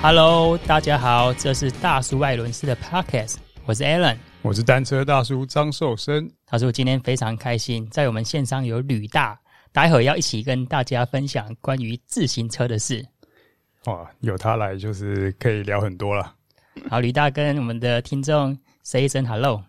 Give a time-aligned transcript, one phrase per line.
[0.00, 6.30] Hello，大家好，这是大叔爱轮式的 Podcast，我是 Alan，我是单车大叔张寿生。
[6.46, 9.36] 他说今天非常开心，在我们线上有吕大，
[9.72, 13.04] 待会儿要一起跟大家分享关于自行车的事。
[13.86, 16.32] 哇，有他来就是可以聊很多了。
[16.88, 19.64] 好，吕大跟我们的听众 say 一声 Hello。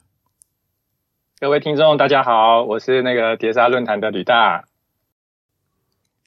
[1.39, 4.63] 各位听众大家好，我是那个碟刹论坛的吕大。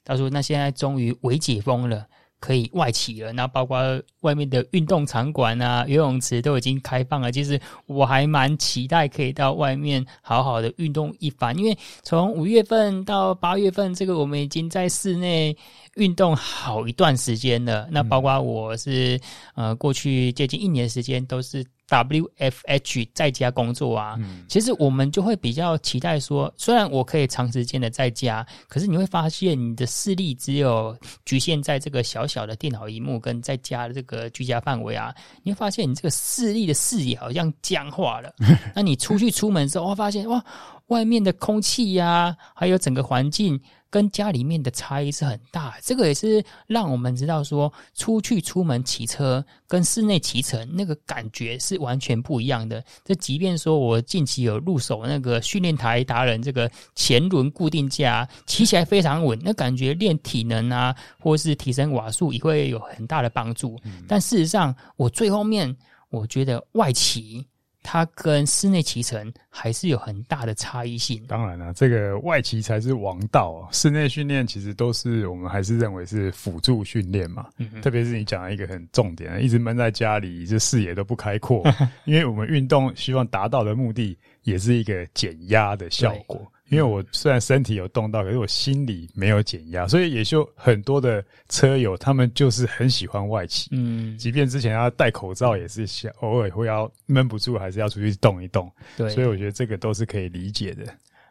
[0.03, 2.05] 大叔那现在终于微解封了。
[2.43, 3.79] 可以外企了，那包括
[4.19, 7.31] 外面的运动场馆啊、游泳池都已经开放了。
[7.31, 15.55] 其实我还蛮期待可以到外面好好的运动一番，因为从五月份到八月份，这个我们已经在室内
[15.95, 17.87] 运动好一段时间了。
[17.89, 19.17] 那包括我是
[19.55, 21.65] 呃过去接近一年时间都是。
[21.93, 35.13] WFH 在家工作啊，嗯，其实我们就会比较期待说，虽然我可以长时间的在家，可是你会发现你的视力只有局限在这个小小的电脑荧幕跟在家的这个居家范围啊，
[35.43, 38.33] 你会发现你这个视力的视野好像僵化了。
[38.73, 40.43] 那你出去出门的时候，会发现哇，
[40.87, 43.59] 外面的空气呀，啊，还有整个环境。
[43.89, 52.83] 跟家里面的差异是很大，这个也是让我们知道说，出去出门骑车跟室内骑乘那个感觉是完全不一样的。
[53.05, 63.79] 这即便说我近期有入手那个训练台达人这个前轮固定架，骑起来非常稳，那感觉练体能啊，或是提升瓦数也会有很大的帮助。
[64.07, 65.77] 但事实上，我最后面
[66.09, 67.45] 我觉得外骑。
[67.83, 71.23] 它跟室内骑乘还是有很大的差异性。
[71.27, 73.69] 当然了，这个外骑才是王道啊。
[73.71, 77.47] 室内训练其实都是我们还是认为是辅助训练嘛。
[77.57, 81.63] 嗯、特别是你讲了一个很重点，一直闷在家里，这视野都不开阔。
[82.05, 86.41] 因为我们运动希望达到的目的，也是一个减压的效果。
[86.69, 93.69] 因为我虽然身体有动到，可是我心里没有减压，所以也就很多的车友他们就是很喜欢外骑。
[93.71, 98.71] 嗯，即便之前要戴口罩，也是想偶尔会要闷不住，还是要出去动一动。
[98.97, 100.83] 对，所以我觉得这个都是可以理解的。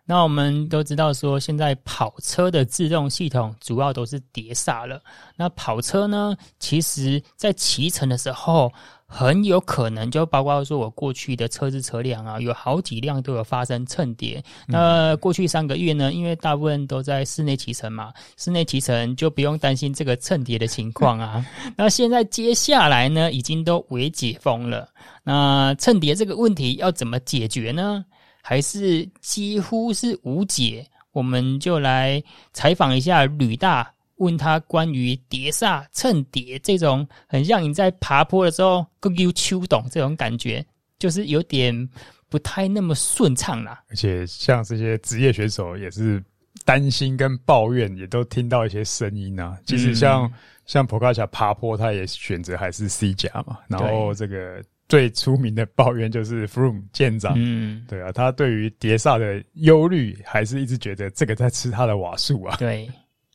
[0.05, 5.03] 那我们都知道说，现在跑车的制动系统主要都是碟刹了。
[5.35, 8.73] 那跑车呢，其实在骑乘的时候。
[9.15, 14.43] 很有可能就包括说，我过去的车子车辆啊，有好几辆都有发生蹭碟。
[14.67, 21.45] 那过去三个月呢，因为大部分都在室内骑乘嘛，室内骑乘就不用担心这个蹭碟的情况啊。
[21.77, 24.89] 那现在接下来呢，已经都为解封了。
[25.23, 28.03] 那蹭碟这个问题要怎么解决呢？
[28.41, 30.87] 还是几乎是无解？
[31.13, 32.23] 我们就来
[32.55, 33.93] 采访一下吕大。
[34.23, 40.65] 问他关于碟刹蹭碟这种，很像你在爬坡的时候，咯悠秋懂这种感觉，
[40.99, 41.89] 就是有点
[42.29, 43.83] 不太那么顺畅啦。
[43.91, 46.23] 而且像这些职业选手也是
[46.65, 49.59] 担心跟抱怨，也都听到一些声音啊。
[49.67, 50.33] 其实像、嗯、
[50.67, 53.59] 像普卡恰爬坡，他也选择还是 C 甲嘛。
[53.67, 62.55] 然后这个最出名的抱怨就是 Froome 舰长，嗯，对啊，他对于碟刹的忧虑，还是一直觉得这个在吃他的瓦数啊。
[62.57, 62.89] 对。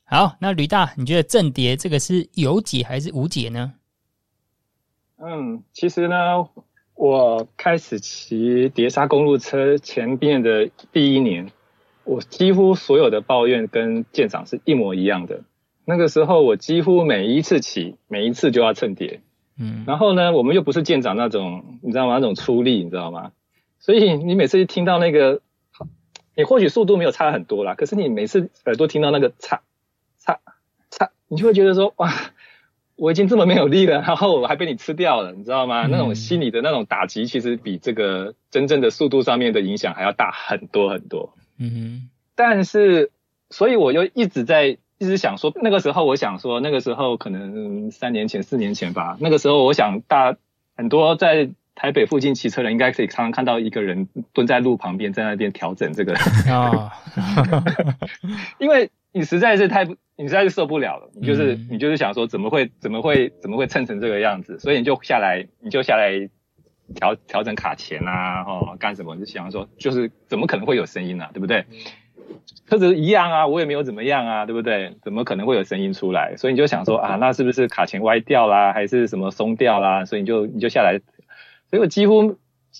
[0.09, 3.73] 好，那吕大，你觉得正蝶这个是有解还是无解呢？
[5.17, 6.47] 嗯，其实呢，
[6.95, 11.51] 我开始骑碟刹公路车前面的第一年，
[12.05, 15.41] 我几乎所有的抱怨跟舰长是一模一样的。
[15.83, 19.19] 那个时候，我几乎每一次骑，每一次就要蹭碟。
[19.59, 22.13] 嗯，然后呢，我们又不是舰长那种，你知道吗？
[22.13, 23.33] 那种出力，你知道吗？
[23.79, 25.41] 所以你每次一听到那个，
[26.33, 29.63] 你或许速度没有差很多啦，可是你每次耳朵听到那个差。
[30.27, 30.39] 他
[30.91, 32.13] 他，你就会觉得说哇，
[32.97, 35.87] 我已经这么没有力了，然后我还被你吃掉了，你知道吗？
[35.87, 41.33] 那种心理的那种打击，其实比这个真正的速度上面的影响还要大很多很多。
[41.57, 42.09] 嗯哼。
[42.35, 43.11] 但是，
[43.49, 50.35] 所以我又一直在一直想说，那个时候我想说，那个时候可能三年前、四年前吧，那个时候我想大
[50.75, 56.13] 很多在台北附近骑车的人，应该可以常常看到一个人蹲在路旁边，在那边调整这个。
[56.51, 56.91] 啊。
[58.57, 59.95] 因为你实在是太不。
[60.19, 66.27] 你实在是受不了了，你就是你就是想说怎么会怎么会怎么会蹭成这个样子，所以你就下来你就下来
[66.95, 69.13] 调调整卡钳啊，哦干什么？
[69.13, 71.29] 你就想说就是怎么可能会有声音呢、啊？
[71.35, 71.65] 对不对？
[72.65, 74.95] 车子一样啊，我也没有怎么样啊，对不对？
[75.03, 76.35] 怎么可能会有声音出来？
[76.35, 80.03] 所以你就想说啊，那是不是卡钳歪掉啦，还是什么松掉啦？
[80.05, 80.99] 所以你就你就下来，
[81.69, 82.37] 所以我几乎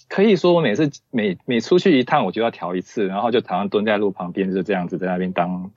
[0.09, 5.69] 可以说我每次每每出去一趟我就要调一次，然后就常常蹲在路旁边就这样子在那边当。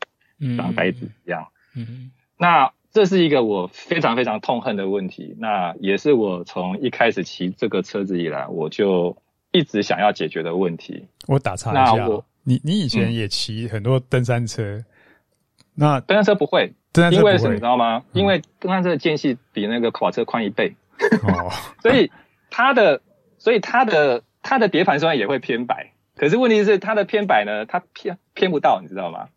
[0.57, 9.17] 当白子一样，嗯，嗯，那这是一个我非常非常痛恨的问题，那也是我从一开始骑这个车子以来，我就
[9.53, 11.07] 一直想要解决的问题。
[11.29, 12.09] 我打岔一下，
[12.43, 14.85] 你你以前也骑很多登山车，嗯、
[15.75, 16.73] 那登山车不会，
[17.13, 17.99] 因为什么你知道吗？
[17.99, 20.75] 嗯、因为登山车的间隙比那个跑车宽一倍，
[21.23, 21.53] 哦，
[21.83, 22.11] 所以
[22.51, 23.03] 它的，
[23.39, 29.29] 所以它的它的碟盘虽然也会偏白，可是问题是它的偏白呢，它偏偏不到，你知道吗？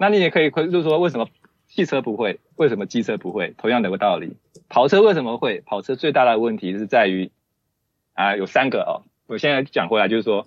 [0.00, 1.28] 那你也可以就是说，为什么
[1.68, 2.40] 汽车不会？
[2.56, 3.54] 为什么机车不会？
[3.58, 4.36] 同样的个道理，
[4.68, 5.60] 跑车为什么会？
[5.60, 7.30] 跑车最大的问题是在于
[8.14, 9.04] 啊，有三个哦。
[9.26, 10.46] 我现在讲回来就是说，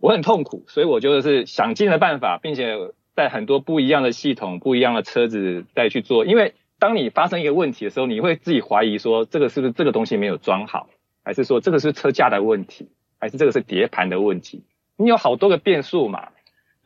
[0.00, 2.92] 我很痛苦，所以我就是想尽了办法，并且。
[3.18, 10.88] 在很多不一样的系统、不一样的车子再去做，因为当你发生一个问题的时候，你会自己怀疑说，这个是不是这个东西没有装好，
[11.24, 14.62] 还是说这个是车架的问题，还是这个是碟盘的问题？
[14.96, 16.28] 你有好多个变数嘛，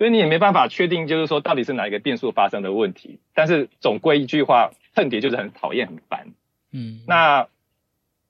[0.03, 3.21] 所以你也没办法确定，就是说到底是哪一个变数发生的问题。
[3.37, 6.33] 但是总归一句话，蹭碟就是很讨厌、很烦。
[6.73, 7.47] 嗯，那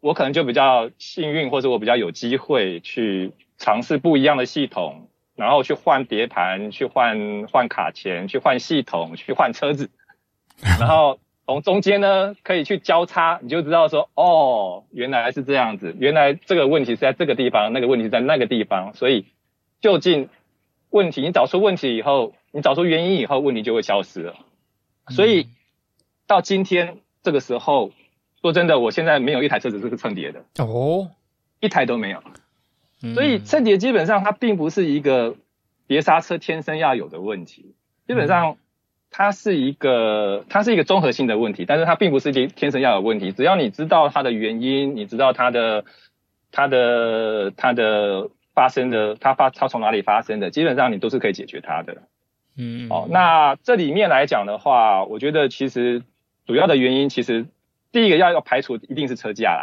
[0.00, 5.08] 我可能就比较幸运，或者我比较有机会去尝试不一样的系统。
[5.34, 9.88] 然后去换碟盘，去换换卡钳，去换系统，去换车子，
[10.78, 19.24] 然后从中间呢可以去交叉，你就知道说，哦，原来是这样子，原来这个问题是在这个地方，那个问题是在那个地方，所以
[19.80, 20.28] 究竟
[20.92, 24.36] 问题，你找出问题以后，你找出原因以后，问题就会消失了。
[25.08, 25.48] 所以
[26.26, 27.90] 到今天这个时候，
[28.40, 31.10] 说真的，我现在没有一台车子是蹭碟的哦，
[31.60, 32.22] 一台都没有。
[33.14, 35.34] 所以蹭碟基本上它并不是一个
[35.88, 37.74] 碟刹车天生要有的问题，
[38.06, 38.58] 基本上
[39.10, 43.32] 它是一个它是一个综合性的问题，但是它并不是天天生要有问题。
[43.32, 45.84] 只要你知道它的原因，你知道它的
[46.52, 52.02] 它的它的发生的它发它从哪里发生的，基本上你都是可以解决它的。
[52.56, 56.02] 嗯，哦，那这里面来讲的话，我觉得其实
[56.46, 57.46] 主要的原因其实
[57.90, 59.60] 第一个要要排除一定是车架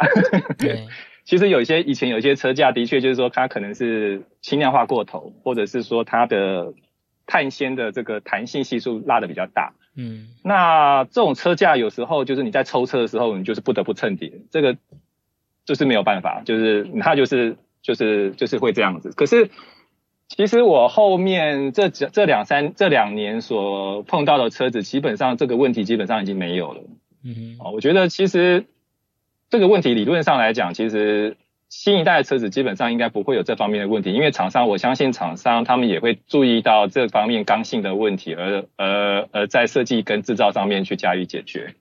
[0.58, 0.86] 对。
[1.22, 6.72] 其实有一些以前有一些车架的确就是说它可能是轻量化过头，或者是说它的
[7.26, 9.74] 碳纤的这个弹性系数拉的比较大。
[9.94, 14.76] 嗯，那这种车架有时候就是你在抽车的时候，你就是不得不蹭碟，这个
[15.64, 19.12] 就是没有办法，就是它就是就是就是会这样子。
[19.16, 19.50] 可是
[20.28, 26.82] 其实我后面这这两三这两年所碰到的车子，基本上这个问题基本上已经没有了。
[27.24, 28.66] 嗯，哦，我觉得其实。
[29.52, 31.36] 这个问题理论上来讲，其实
[31.68, 41.74] 新一代的车子基本上应该不会有这方面的问题，因为厂商，我相信厂商他们也会注意到这方面刚性的问题，而而而在设计跟制造上面去加以解决。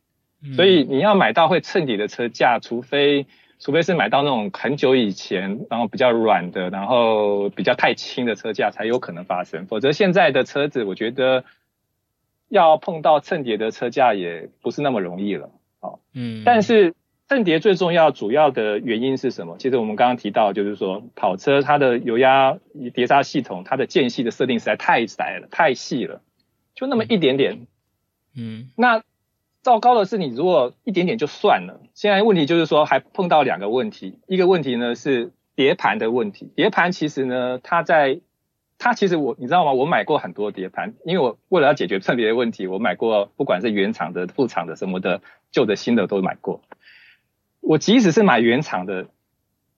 [0.55, 3.27] 所以你要买到会衬底的车架，除非
[3.59, 11.43] 除非是买到那种很久以前，然后比较软的，然后比较太轻的车架才有可能发生，否则现在的车子，我觉得
[12.47, 15.51] 要碰到蹭碟的车架也不是那么容易了。
[15.79, 16.95] 好，嗯，但是。
[17.31, 19.57] 蹭碟最重要主要的原因是什么？
[19.59, 22.57] 其实我们刚刚提到，就是说跑车它的油压
[22.95, 26.23] 碟刹系统，它的间隙的设定实在太窄了，太细了，
[26.73, 27.67] 就那么一点点。
[28.35, 29.03] 嗯，那
[29.69, 31.79] 糟糕的是，你如果一点点就算了。
[31.93, 34.17] 现在问题就是说，还碰到两个问题。
[34.25, 36.51] 一个问题呢是碟盘的问题。
[36.55, 38.19] 碟盘其实呢，它在
[38.79, 39.73] 它其实我你知道吗？
[39.73, 45.21] 我买过很多碟盘，因为我为了要解决特别的问题，我买过不管是原厂的、副厂的什么的、
[45.51, 46.61] 旧的、新的都买过。
[47.59, 49.05] 我即使是买原厂的，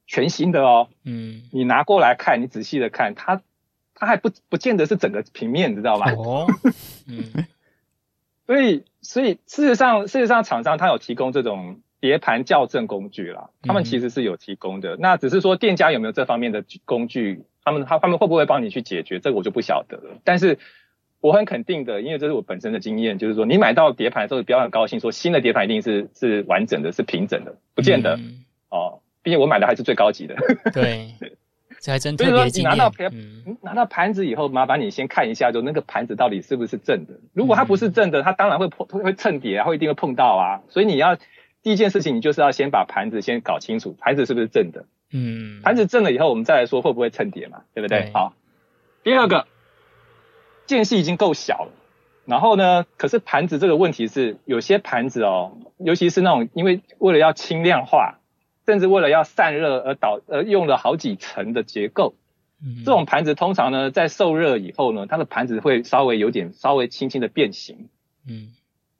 [0.07, 3.41] 全新的哦，嗯，你拿过来看，你仔细的看，它
[3.93, 6.05] 它还不不见得是整个平面，你知道吗？
[6.15, 6.47] 哦，
[7.09, 7.45] 嗯，
[8.51, 20.59] 所以所以事实上事实上厂商他有提供这种碟盘校正工具啦，他们其实是有提供的，嗯、那只是说店家有没有这方面的工具，他们他他们会不会帮你去解决，这个我就不晓得了，但是。
[21.23, 29.01] 我很肯定的，因为这是我本身的经验，就是说你买到碟盘的时候，不要很高兴，说新的碟盘一定是是完整的，是平整的，不见得、嗯、哦。
[29.21, 30.35] 毕竟我买的还是最高级的。
[30.73, 31.13] 对，
[31.81, 32.31] 这还真特别。
[32.31, 37.15] 所以说你拿到盘，嗯、拿到盘子以后，麻烦你先看一下，就那个盘子到底是不是正的。
[37.33, 40.61] 如果它不是正的，它当然会碰会蹭碟啊，会一定会碰到啊。
[40.69, 41.17] 所以你要
[41.63, 44.85] 第一件事情，你就是要先把盘子先搞清楚，盘子是不是正的。
[45.11, 48.03] 嗯，盘子正了以后，我们再来说会不会蹭碟嘛，对不对？
[48.03, 48.33] 对好，
[49.03, 49.47] 第二个。
[50.67, 51.71] 间隙已经够小了，
[52.23, 58.19] 然后呢，可是盘子这个问题是，有些盘子哦，尤其是那种因为为了要轻量化，
[58.65, 62.15] 甚至为了要散热而导呃用了好几层的结构，
[62.63, 67.89] 嗯，这种盘子通常呢，在受热以后呢，它的盘子会稍微有点稍微轻轻的变形，
[68.27, 68.53] 嗯。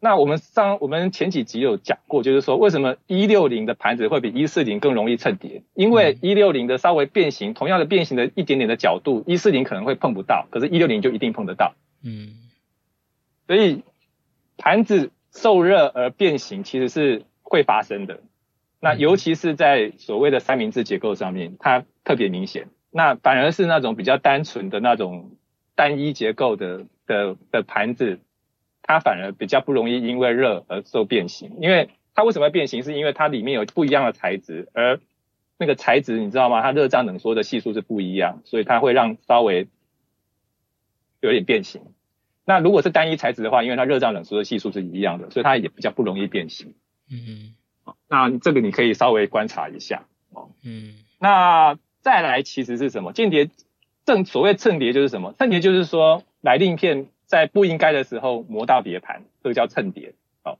[0.03, 5.61] 那我们上我们前几集有讲过，就是说为什么一六零的盘子会比一四零更容易蹭碟？
[5.75, 11.75] 因为一六零的稍微变形，同样的变形的一点点的角度，一四零可能会碰不到，可是一六零就一定碰得到。
[12.03, 12.33] 嗯，
[13.45, 13.83] 所以
[14.57, 18.21] 盘子受热而变形其实是会发生的。
[18.81, 22.67] 那尤其是在所谓的三明治结构上面，它特别明显。
[22.91, 25.37] 那反而是那种比较单纯的那种
[25.75, 28.19] 单一结构的的的盘子。
[28.83, 31.51] 它反而比较不容易因为热而受变形。
[31.61, 32.81] 因为它为什么会变形？
[32.81, 34.99] 是因为它里面有不一样的材质，而
[35.57, 36.63] 那个材质你知道吗？
[36.63, 39.67] 它热胀冷缩的系数是不一样，所以它会让稍微
[41.21, 41.83] 有点变形。
[42.43, 46.73] 那如果是单一材质的话，因为它热胀冷缩的系数是一样的，所以它也比较不容易变形。
[47.09, 47.53] 嗯，
[48.11, 50.05] 那这个你可以稍微观察一下。
[50.31, 53.13] 哦，嗯，那再来其实是什么？
[53.13, 53.49] 间谍
[54.03, 55.33] 正所谓蹭碟就是什么？
[55.39, 60.13] 蹭碟就是说来令片在不应该的时候磨到碟盘，这个叫蹭碟。
[60.43, 60.59] 哦，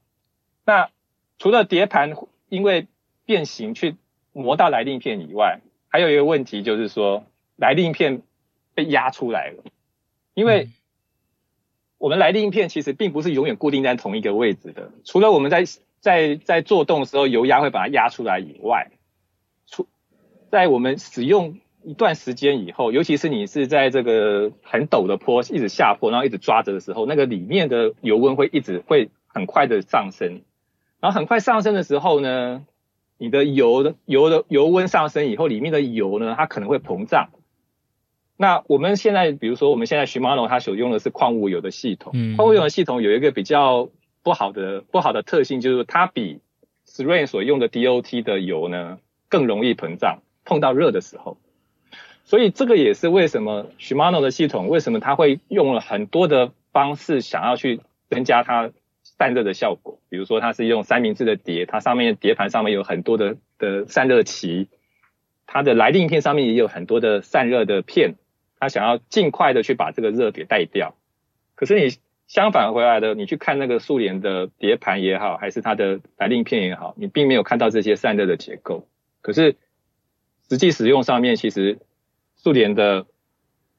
[0.66, 0.90] 那
[1.40, 2.16] 除了碟盘
[2.48, 2.88] 因为
[3.26, 3.98] 变形去
[4.32, 7.26] 磨到来令片以外，还有一个问题就是说
[7.58, 8.22] 来令片
[8.74, 9.64] 被压出来了，
[10.34, 10.70] 因为
[11.98, 15.66] 我们来令片其实并不是永远固定在同一个位置的，除了我们在
[16.02, 18.92] 在在做动的时候油压会把它压出来以外。
[19.68, 19.88] 出
[20.50, 30.42] 在我们使用一段时间以后，尤其是你是在这个很陡的坡一直下坡，然后一直抓着的时候，那个里面的油温会一直会很快的上升，
[31.00, 32.66] 然后很快上升的时候呢，
[33.18, 37.30] 你的油的油的油温上升以后，里面的油呢，它可能会膨胀。
[38.38, 43.90] 那我们现在，比如说我们现在 Shimano 它所用的是矿物油的系统，矿物油的系统有一个比较
[44.24, 46.42] 不好的不好的特性，就是它比
[46.86, 49.00] SRAM 所用的 DOT 的油呢
[49.30, 50.20] 更容易膨胀。
[50.44, 51.38] 碰到热的时候，
[52.26, 58.72] 所以这个也是为什么 Shimano 的系统为什么它会用了很多的方式想要去增加它
[59.04, 60.00] 散热的效果。
[60.10, 64.68] 比如说它是用三明治的碟，它上面碟盘上面有很多的的散热器，
[65.46, 68.16] 它的来令片上面也有很多的散热的片，
[68.60, 70.96] 它想要尽快的去把这个热给带掉。
[71.54, 71.96] 可是你
[72.32, 78.88] 相反回来的，你去看那个苏联的碟盘也好，还是它的白令片也好，你并没有看到这些散热的结构。
[79.20, 79.58] 可是
[80.50, 81.80] 实际使用上面，其实
[82.38, 83.06] 苏联的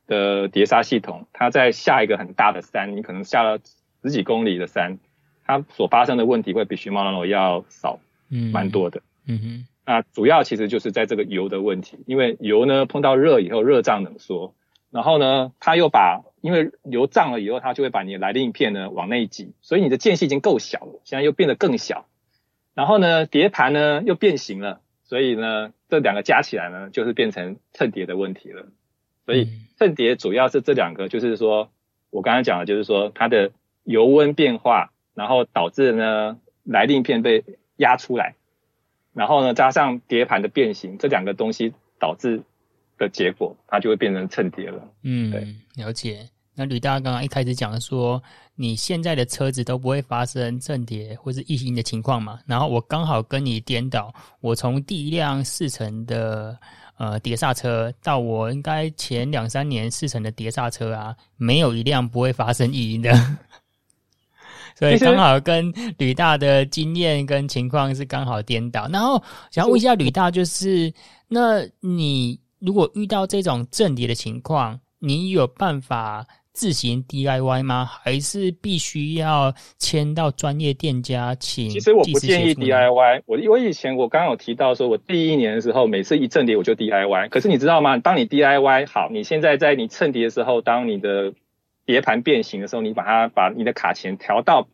[0.07, 3.59] 的碟刹系统，它在下一个很大的山，你可能下了
[4.03, 4.99] 十几公里的山，
[5.47, 9.67] 它所发生的问题会比 Shimano 要少，嗯，蛮多的，嗯哼。
[9.87, 14.55] 那主要其实就是在这个油的问题，因为油呢碰到热以后热胀冷缩，
[14.93, 22.07] 然后呢它又把因为油胀了以后，它就会把你的来令片呢往内挤，所以你的间隙已经够小了，现在又变得更小，
[22.75, 24.81] 然后呢碟盘呢又变形了。
[25.05, 28.69] 所以呢，这两个加起来呢，就是变成衬碟的问题了。
[29.27, 29.47] 所以
[29.79, 31.69] 衬碟主要是这两个，就是说
[32.09, 33.53] 我刚才讲的，就是说它的
[33.85, 37.45] 油温变化，然后导致呢来令片被
[37.77, 38.37] 压出来，
[39.13, 42.43] 然后呢加上碟盘的变形，这两个东西导致
[43.03, 44.81] 的结果，它就会变成蹭碟了。
[45.03, 46.29] 嗯，对，了解。
[46.55, 48.23] 那吕大刚刚一开始讲说，
[48.55, 52.39] 你现在的车子都不会发生蹭碟或是异形的情况嘛？
[52.47, 56.57] 然后我刚好跟你颠倒，我从第一辆四层的
[56.99, 63.11] 呃碟刹车到我应该前两三年四层的碟刹车啊，没有一辆不会发生异音的。
[64.77, 68.89] 所以刚好跟吕大的经验跟情况是刚好颠倒。
[68.89, 70.93] 然后想问一下吕大，就是
[71.29, 77.85] 那你如果遇到这种蹭碟的情况，你有办法自行 DIY 吗？
[77.85, 81.69] 还是必须要签到专业店家请？
[81.71, 83.23] 其实我不建议 DIY。
[83.27, 87.31] 我因为以前我刚刚有提到说，我第一年的时候，每次一蹭碟我就 DIY。
[87.31, 87.99] 可是你知道吗？
[87.99, 91.35] 当你 DIY 好，你现在在你蹭碟的时候，当你的
[91.85, 94.69] 碟盘变形的时候，你把它把你的卡钳调到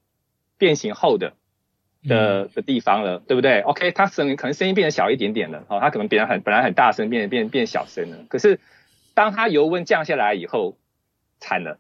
[0.59, 1.33] 变形后的
[2.07, 8.19] 的的地方了，嗯、对不对？OK，它声可能声音变得小一点点了，哦，它可能变得很本来很大声，变变变小声了。
[8.28, 8.61] 可是
[9.14, 10.76] 当它油温降下来以后，
[11.40, 11.78] 惨了，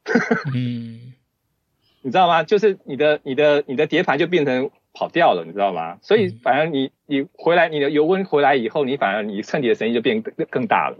[0.54, 1.12] 嗯，
[2.02, 2.42] 你知道吗？
[2.42, 5.98] 就是你的、你的、你的碟盘就变成跑掉了，你知道吗？
[6.02, 10.96] 所以反而你、你回来，你的油温回来以后，你反而你蹭碟的声音就变更更大了。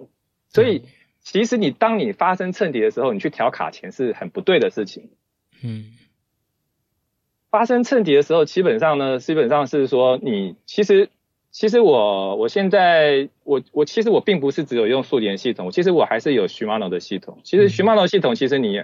[0.49, 0.85] 所以
[1.21, 5.11] 其实你当你发生衬底的时候，你去调卡钳是很不对的事情。
[5.63, 5.93] 嗯，
[7.50, 11.09] 发生蹭碟的时候，基本上呢，基本上是说你其实。
[11.50, 17.38] 其实我我现在我我其实我并不是只有用速点系统，其实我还是有 Shimano 的系统。
[17.43, 18.83] 其实 Shimano 系统，其实你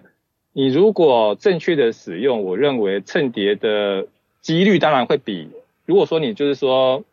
[0.55, 4.09] 你如果正确的使用，我认为蹭碟的
[4.41, 5.51] 几率当然会比，
[5.85, 7.05] 如果说你就是说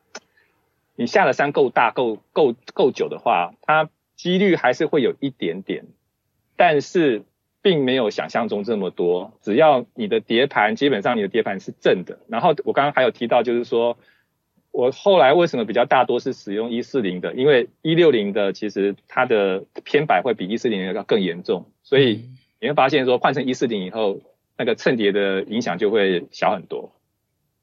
[0.95, 5.83] 你下的山够大够够够久的话，它几率还是会有一点点，
[6.55, 7.23] 但是
[7.61, 9.33] 并没有想象中这么多。
[9.41, 13.97] 只要你的碟盘基本上你的碟盘是正的，然后我刚刚还有提到就是说。
[14.73, 17.33] 我后来为什么比较大多是使用一四零的？
[17.33, 22.29] 因为一六零的其实它的偏摆会比一四零要更严重，所以
[22.61, 24.21] 你会发现说换成一四零以后，
[24.57, 26.93] 那个蹭碟的影响就会小很多。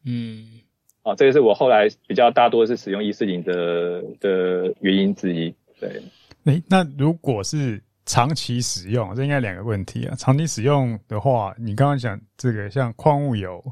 [0.04, 0.60] 嗯，
[1.02, 5.54] 哦，这个是我后来比较大多是使用一四零的的原因之一。
[5.80, 6.02] 对，
[6.44, 10.16] 诶，那如果是长期使用，这应该两个问题啊。
[10.16, 13.62] 长期使用的话，你刚刚讲这个像矿物油，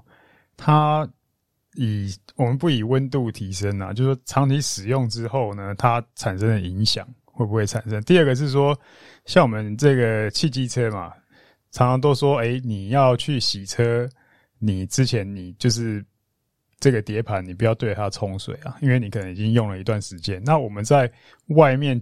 [0.59, 1.09] 它
[1.75, 7.99] 以我们不以温度提升啊，就是说长期使用之后呢，它产生的影响会不会产生？
[8.03, 8.79] 第二个是说，
[9.25, 11.15] 像我们这个汽机车嘛，
[11.71, 14.07] 常常都说，哎，你要去洗车，
[14.59, 16.05] 你之前你就是
[16.79, 20.43] 这个碟盘，你不要对它冲水啊，因为你可能已经用了一段时间。
[20.45, 21.11] 那我们在
[21.47, 21.99] 外面。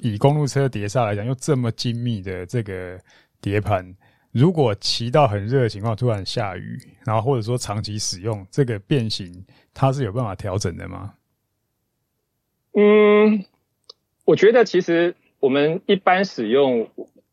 [0.00, 2.98] 以公路车碟刹来讲，又这么精密的这个
[3.40, 3.94] 碟盘，
[4.32, 9.44] 如果骑到很热的情况，突然下雨，然后或者说长期使用，这个变形
[9.74, 11.14] 它是有办法调整的吗？
[12.74, 13.44] 嗯，
[14.24, 16.88] 我觉得其实我们一般使用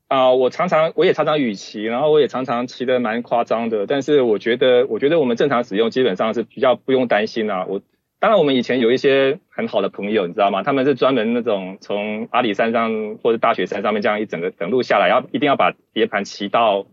[0.07, 7.81] 啊、我常常我也常常雨骑，然后我也常常骑得蛮夸张的，但是我觉得我觉得我们正常使用基本上是比较不用担心啊，我。
[8.21, 10.61] 当然，我们以前有一些很好的朋友，你知道吗？
[10.61, 16.85] 他们是专门那种从阿里山上或者大雪山上面这样一整个整路下来，要一定要把碟盘骑到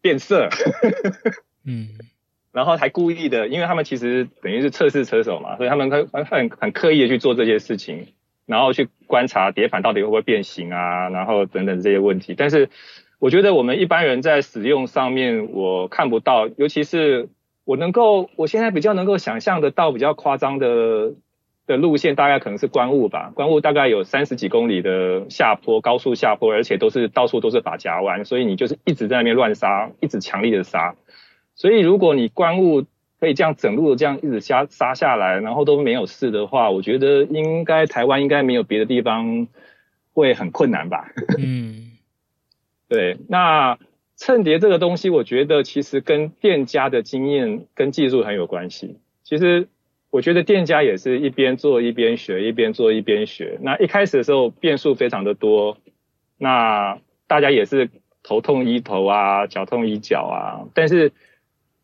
[0.00, 0.48] 变色，
[1.66, 1.88] 嗯，
[2.52, 8.06] 然后还故意的，因为他们其实等于是测试车手嘛，所以他们很很很刻意的去做这些事情，
[8.46, 12.36] 然后去观察碟盘到底会不会变形啊，然后等等这些问题。
[12.38, 12.70] 但是
[13.18, 17.28] 我觉得我们一般人在使用上面，我看不到，尤其是。
[17.64, 21.12] 我能够，我现在比较能够想象得到比较夸张的
[21.66, 23.30] 的路线，大概可能是观雾吧。
[23.34, 30.96] 观雾大概有三十几公里的下坡，高速下坡，而且都是到处都是法夹弯，所以你就是一直在那边乱刹，一直强力的刹。
[31.54, 32.84] 所以如果你观雾
[33.20, 39.46] 可以这样整路的这样一直刹刹下来，然后都没有事的话，我觉得应该台湾应该没有别的地方
[40.14, 41.12] 会很困难吧。
[41.38, 41.92] 嗯，
[42.88, 43.78] 对，那。
[44.16, 48.98] 秤碟这个东西，我觉得其实跟店家的经验跟技术很有关系。
[49.24, 49.68] 其实
[50.10, 53.58] 我觉得店家也是一边做一边学，一边做一边学。
[53.62, 55.78] 那一开始的时候变数非常的多，
[56.38, 57.90] 那大家也是
[58.22, 61.12] 头痛医头啊，脚痛医脚啊，但是。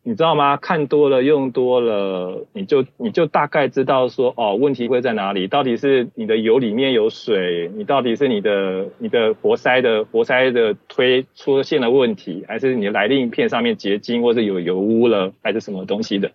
[0.01, 0.57] 你知道吗？
[0.57, 5.47] 看多了，用多了，你就你就大概知道说，哦，问题会在哪里？
[5.47, 7.69] 到底是你的油里面有水？
[7.75, 16.31] 你到底是你的你的活塞的活塞的推出现了问题，还是你的来令片上面结晶，或者有油污了，还是什么东西的？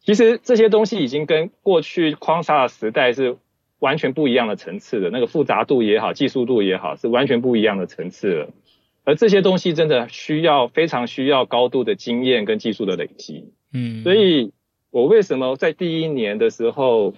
[0.00, 3.36] 其实这些东西已经跟过去框刹的时代是
[3.78, 8.48] 完全不一样的层次的，那个复杂度也好，技术度也好，是完全不一样的层次了。
[9.04, 14.52] 而这些东西真的需要非常需要高度的经验跟技术的累积，嗯，所以
[14.90, 17.14] 我为什么在第一年的时候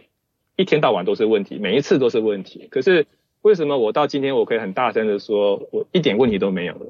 [0.57, 3.07] 一天到晚都是问题，每一次都是问题，可是
[3.43, 6.87] 为什么我到今天我可以很大声的说，我一点问题都没有了？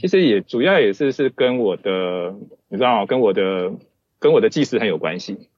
[0.00, 2.34] 其实也主要也是是跟我的，
[2.68, 3.06] 你知道吗？
[3.06, 3.72] 跟我的
[4.18, 5.48] 跟我的技师很有关系。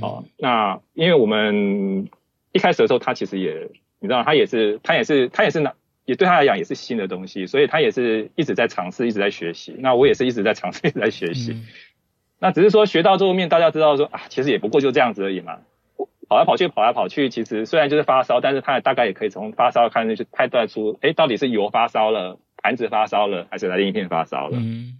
[0.00, 2.08] 哦，那因为我们
[2.52, 3.68] 一开始的时候，他其实也，
[4.00, 5.74] 你知道，他也是，他也是，他也是拿。
[6.04, 9.74] 也对他来讲也是新的东西，所以他也是一直在尝试，一直在学习。
[9.78, 11.52] 那我也是一直在尝试，一直在学习。
[11.52, 11.66] 嗯、
[12.40, 15.58] 那只是说学到最后面，大家知道说啊，其实也不过就这样子而已嘛。
[16.28, 24.58] 跑来跑去，跑来跑去，其实虽然就是发烧，但是他大概也可以从发烧看去判断出，哎，到底是油发烧了，盘子发烧了，还是来令片发烧了。
[24.58, 24.98] 嗯。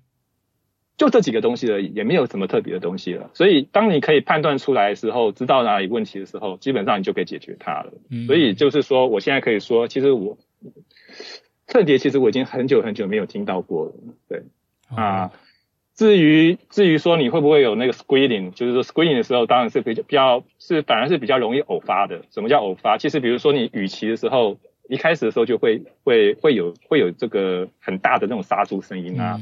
[0.98, 3.30] 就这几个东西而已，也没有什么特别的东西了。
[3.32, 7.92] 所以当你可以判断出来的时候，知道哪里问题的时候，基本上你就可以解决它了。
[8.10, 8.26] 嗯。
[8.26, 10.38] 所以就是说，我现在可以说，其实我。
[11.72, 13.92] 秤碟其实我已经很久很久没有听到过了，
[14.28, 14.42] 对
[14.94, 15.32] 啊。
[15.94, 22.22] 至于至于说你会不会有那个 squealing，就是说 squealing 的时候，当然是比较比较是反而是比较容易偶发的。
[22.30, 22.98] 什么叫偶发？
[22.98, 29.40] 其实比如说你雨骑的时候，一开始的时候就会会会有会有这个很大的那种刹住声音啊。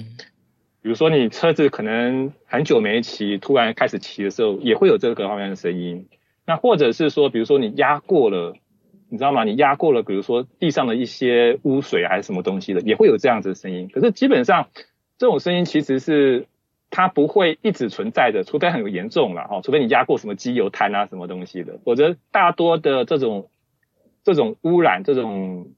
[0.83, 6.07] 比如说你车子可能很久没骑，突然开始骑的时候，也会有这个方面的声音。
[6.47, 8.55] 那或者是说，比如说你压过了。
[9.11, 9.45] 你知道吗？
[9.45, 13.91] 你压过了，比如说地上的一些污水还是什么东西的，也会有这样子的声音。
[13.93, 14.69] 可是基本上
[15.19, 16.47] 这种声音其实是
[16.89, 23.49] 它不会一直存在的，除非很严重了哈，除非你压过什么机油滩啊什么东西的，否则大多的这种
[24.25, 25.73] 这种污染、这种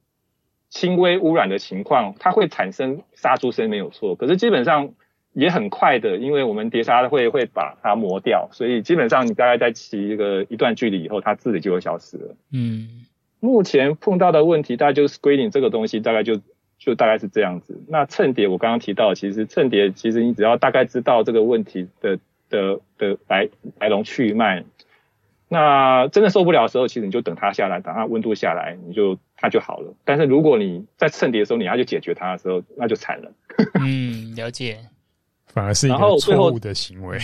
[0.69, 4.15] 轻微污染的情况，它会产生杀猪声没有错。
[4.15, 4.95] 可是基本上
[5.33, 12.37] 也很快的，因为我们碟刹会会把它磨掉，所以基本上你大概在骑一个一段距离以后，它自己就会消失了。
[12.53, 13.07] 嗯。
[13.45, 16.41] 目前碰到的问题，大概就是 screening 这个东西，大概就
[16.79, 17.83] 就大概是这样子。
[17.89, 23.49] 那衬碟我刚刚提到，其实衬碟其实你只要大概知道这个问题的的的来
[23.81, 24.65] 来龙去脉，
[25.49, 29.93] 那真的受不了的时候，其实你就等它下来，等它温度下来，你就它就好了。
[30.05, 33.33] 但是如果你在衬碟的时候你要去解决它的时候，那就惨了。
[33.81, 34.79] 嗯， 了解。
[35.47, 37.19] 反而是一个错误的行为。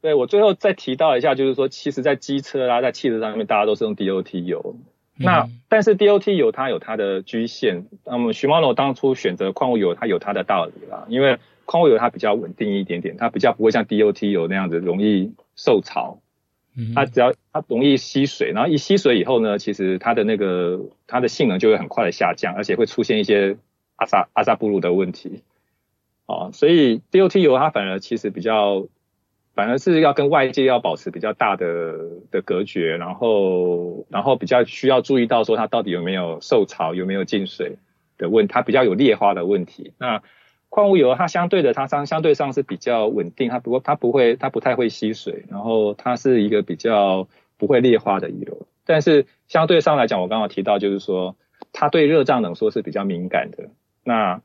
[0.00, 4.76] 对，我最后再提到一下，就是说，其实在机车啊，在汽车上面，大家都是用 DOT 油。
[5.18, 16.20] 那但是 DOT 油它有它的局限，那么 Shimano 当初选择矿物油，它有它的道理啦，因为矿物油它比较稳定一点点，它比较不会像 DOT 油那样子容易受潮。
[16.94, 23.56] 它只要它容易吸水，然后一吸水以后呢，其实它的那个它的性能就会很快的下降，而且会出现一些
[23.96, 25.42] 阿萨阿萨布鲁的问题。
[26.26, 28.86] 哦，所以 DOT 油它反而其实比较，
[29.56, 31.94] 反而是要跟外界要保持比较大的
[32.30, 37.78] 的隔绝，然后然后比较需要注意到说它到底有没有受潮，有没有进水
[38.18, 39.94] 的问，它比较有裂花的问题。
[39.98, 40.22] 那
[40.68, 48.66] 矿物油它相对的，它相相对上是比较稳定，它不过它不会，它不太会吸水，然后它是一个比较不会裂化的油。
[48.84, 51.34] 但是相对上来讲，我刚刚提到就是说，
[51.72, 53.70] 它对热胀冷缩是比较敏感的。
[54.04, 54.42] 那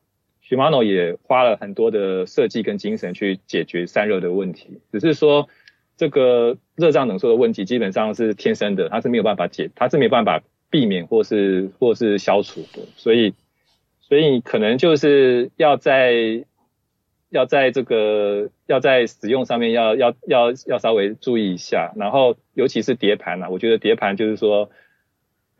[0.51, 5.47] Shimano 也花了很多的设计跟精神去解决散热的问题，只是说
[5.95, 13.33] 这个热胀冷缩的问题基本上是天生的，它是没有办法解，它是没有办法避免或是或是消除的，所以。
[14.03, 16.43] 所以可能就是要在
[17.29, 24.69] 要在这个要在使用上面要要要要稍微注意一下，然后尤其是碟盘啊，我觉得碟盘就是说，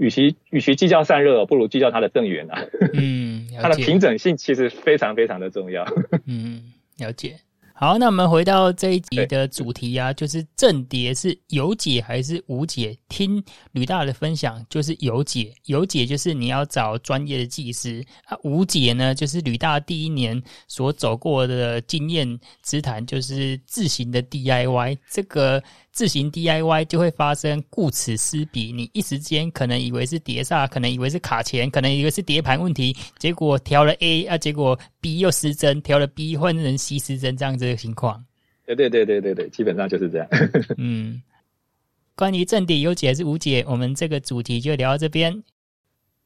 [0.02, 2.60] 与其与其计较散热，不如计较它的正源啊。
[2.94, 5.86] 嗯， 它的平整性其实非常非常的重要。
[6.26, 7.40] 嗯，了解。
[7.76, 12.98] 好，那我们回到这一集的主题啊，就是正碟是有解还是无解？
[13.10, 25.62] 听吕大的分享就是有解，有解就是你要找专业的技师啊，无解呢就是吕大第一年所走过的经验之谈，就是自行的 DIY 这个。
[25.92, 38.24] 自行 DIY 就会发生顾此失彼，你一时间可能以为是碟刹，可能以为是卡钳，可能以为是碟盘问题，结果调了 A 啊，结果 B 又失真，调了 B 换成 C 失真，这样子的情况。
[38.66, 40.28] 对对对对对对，基本上就是这样。
[40.78, 41.22] 嗯，
[42.16, 45.44] 关于正碟有解还是无解，我们这个主题就聊到这边。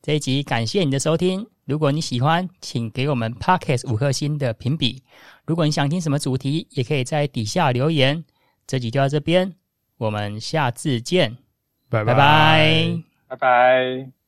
[0.03, 5.01] 这一集感谢你的收听，如果你喜欢，请给我们 Podcast 五颗星的评比。
[5.47, 8.23] 如果你想听什么主题，也可以在底下留言。
[8.67, 9.55] 这集就到这边，
[9.97, 11.37] 我们下次见，
[11.89, 13.03] 拜拜，拜拜。
[13.27, 14.24] 拜拜。